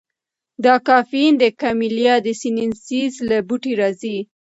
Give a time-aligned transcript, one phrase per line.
[0.65, 4.17] دا کافین د کمیلیا سینینسیس له بوټي راځي.